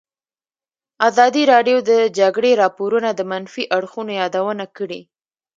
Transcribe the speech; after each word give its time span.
ازادي 1.07 1.43
راډیو 1.53 1.77
د 1.83 1.83
د 1.89 1.91
جګړې 2.19 2.51
راپورونه 2.61 3.09
د 3.13 3.21
منفي 3.31 3.63
اړخونو 3.77 4.11
یادونه 4.21 4.65
کړې. 4.77 5.01